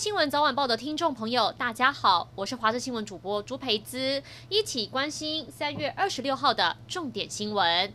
[0.00, 7.92] 新闻早晚报的听众朋友，大家好，我是华视新闻主播朱培姿，一起关心三月二十六号的重点新闻。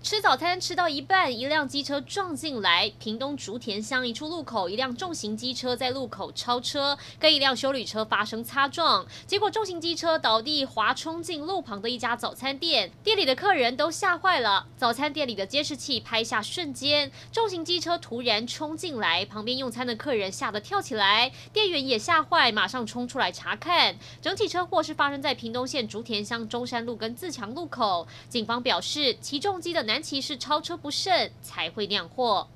[0.00, 2.90] 吃早餐吃到一半，一辆机车撞进来。
[3.00, 14.66] 屏东竹田乡一处路口，一辆重型机车在路口超车，跟一辆修理车发生擦撞，结果重型机车倒地滑冲进路旁的一家早餐店，店里的客人都吓坏了。
[14.76, 23.96] 早餐店里的监视器拍下瞬间，重型机车突然冲进来，旁边用餐的客人吓得跳起来，店员也吓坏，马上冲出来查看。
[24.22, 28.06] 整体车祸是发生在屏东县竹田乡中山路跟自强路口。
[28.28, 32.46] 警方表示，骑重机的南骑士超车不慎才会酿祸。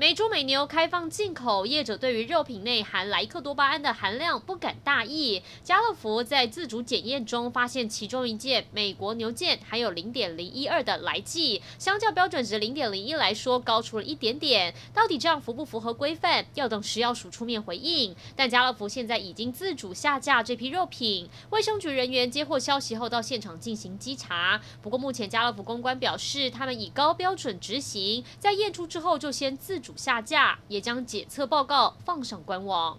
[0.00, 5.42] 美猪美牛开放进口，业者对于肉品内含莱克多巴胺的含量不敢大意。
[5.62, 14.74] 家乐福在自主检验中发现，其中一件美国牛腱含有零点零一二的莱剂，相较标准值零点零一来说高出了一点点。
[14.94, 16.46] 到底这样符不符合规范？
[16.54, 18.16] 要等食药署出面回应。
[18.34, 24.58] 但家乐福现在已经自主下架这批肉品，卫生局人员接获消息后到现场进行稽查。
[24.80, 29.89] 不过目前家乐福公关表示，他们以高标准执行，在验出之后就先自主。
[29.96, 32.98] 下架，也将检测报告放上官网。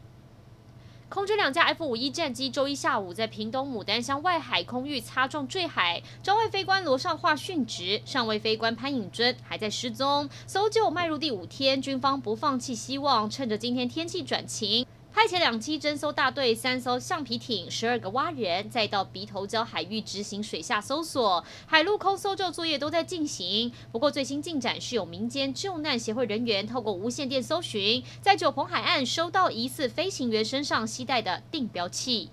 [1.09, 10.29] 空军两架 F 五一战机周一下午在屏东牡丹乡外海空域擦撞坠海，中外飞官罗尚化殉职，上位飞官潘颖尊还在失踪。
[10.47, 14.85] 搜救迈入第五天，军方不放弃希望，趁着今天天气转晴。
[15.13, 23.71] 派遣两栖侦搜大队、三艘橡皮艇、十二个蛙人，再到鼻头礁海域执行水下搜索，海陆空搜救作业都在进行。
[23.91, 32.29] 不过最新进展是有民间救难协会人员透过无线电搜寻，在九鹏海岸收到疑似飞行员身上携带的定标器。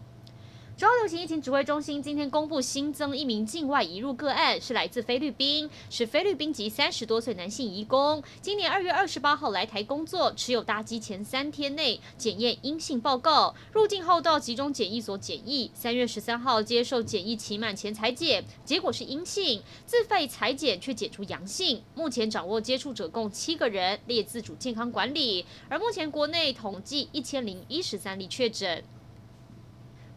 [0.78, 28.84] 中央流行疫情指挥中心今天公布新增一名境外移入个案，是来自菲律宾，是菲律宾籍三十多岁男性移工，今年二月二十八号来台工作，持有搭机前三天内检验阴性报告，入境后到集中检疫所检疫，三月十三号接受检疫期满前采检，结果是阴性，自费采检却检出阳性，目前掌握接触者共七个人，列自主健康管理，而目前国内统计一千零一十三例确诊。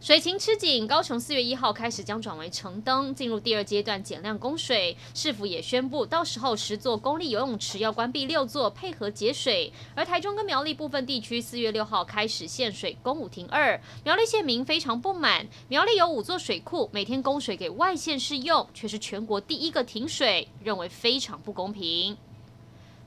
[0.02, 4.96] 水情吃紧，高雄四月一号开始将转为橙灯，进入第二阶段减量供水。
[5.14, 9.72] 市府也宣布，到时候十座公立游泳池要关闭六座，配合节水。
[9.94, 13.80] 而台中跟苗栗部分地区四月六号开始限水，供五停二。
[14.02, 22.16] 苗栗县民非常不满，苗栗有五座水库，每天供水给外县市用，却是全国第一个停水，认为非常不公平。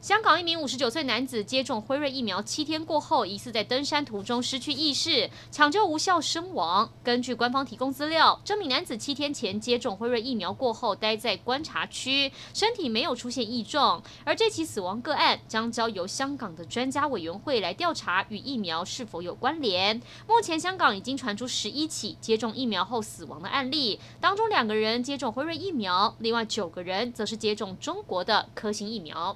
[0.06, 6.88] 香港一名五十九岁男子接种辉瑞疫苗七天过后，疑似在登山途中失去意识，抢救无效身亡。
[7.04, 14.04] 根据官方提供资料，这名男子七天前接种辉瑞疫苗过后，待在观察区，身体没有出现异状。
[14.24, 20.00] 而这起死亡个案将交由香港的专家委员会来调查与疫苗是否有关联。
[20.28, 29.36] 目前香港已经传出十一起接种疫苗后死亡的案例，当中两个人接种辉瑞疫苗，另外九个人则是接种中国的科兴疫苗。